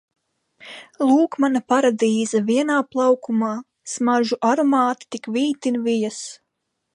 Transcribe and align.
Lūk 1.09 1.35
mana 1.43 1.59
paradīze– 1.73 2.41
vienā 2.49 2.77
plaukumā! 2.95 3.51
Smaržu 3.93 4.41
aromāti 4.53 5.11
tik 5.17 5.31
vītin 5.37 5.79
vijas. 5.91 6.19